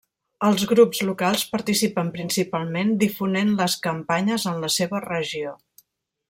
Els 0.45 0.61
grups 0.69 1.01
locals 1.09 1.43
participen 1.51 2.09
principalment 2.15 2.95
difonent 3.05 3.53
les 3.61 3.77
campanyes 3.85 4.47
en 4.55 4.59
la 4.65 4.73
seva 4.79 5.05
regió. 5.09 5.55